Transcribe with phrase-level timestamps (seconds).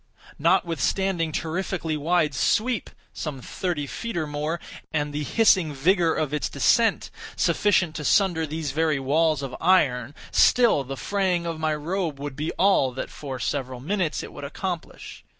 [0.39, 4.59] Notwithstanding its terrifically wide sweep (some thirty feet or more)
[4.91, 10.15] and the hissing vigor of its descent, sufficient to sunder these very walls of iron,
[10.31, 14.43] still the fraying of my robe would be all that, for several minutes, it would
[14.43, 15.23] accomplish.